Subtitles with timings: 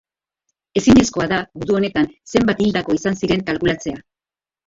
[0.79, 4.01] Ezinezkoa da gudu honetan zenbat hildako izan ziren kalkulatzea.